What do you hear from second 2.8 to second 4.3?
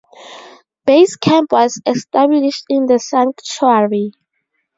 the Sanctuary.